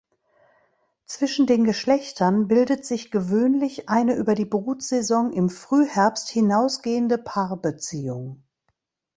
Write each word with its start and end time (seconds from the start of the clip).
Zwischen 1.05 1.45
den 1.45 1.63
Geschlechtern 1.63 2.47
bildet 2.47 2.87
sich 2.87 3.11
gewöhnlich 3.11 3.87
eine 3.87 4.15
über 4.15 4.33
die 4.33 4.45
Brutsaison 4.47 5.31
im 5.31 5.47
Frühherbst 5.47 6.27
hinausgehende 6.29 7.19
Paarbeziehung. 7.19 8.41